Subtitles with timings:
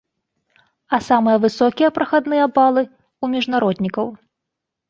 [0.97, 4.11] А самыя высокія прахадныя балы ў міжнароднікаў.